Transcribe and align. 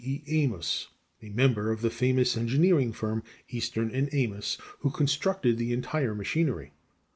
E. 0.03 0.23
Amos, 0.25 0.87
a 1.21 1.29
member 1.29 1.71
of 1.71 1.81
the 1.81 1.91
famous 1.91 2.35
engineering 2.35 2.91
firm, 2.91 3.21
Easton 3.51 4.09
& 4.11 4.11
Amos, 4.11 4.57
who 4.79 4.89
constructed 4.89 5.59
the 5.59 5.73
entire 5.73 6.15
machinery. 6.15 6.71